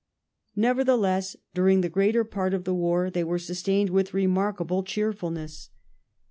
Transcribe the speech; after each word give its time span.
Nevertheless, 0.55 1.35
during 1.53 1.81
the 1.81 1.87
greater 1.87 2.23
part 2.23 2.55
of 2.55 2.63
the 2.63 2.73
war 2.73 3.11
they 3.11 3.23
were 3.23 3.37
sustained 3.37 3.91
with 3.91 4.15
remarkable 4.15 4.81
cheerfulness. 4.81 5.69